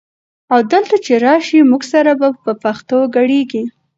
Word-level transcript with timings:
او 0.53 0.59
دلته 0.71 0.95
چې 1.05 1.13
راشي 1.25 1.59
موږ 1.71 1.81
سره 1.93 2.11
به 2.19 2.27
په 2.43 2.51
پښتو 2.63 2.97
ګړېیږي؛ 3.15 3.63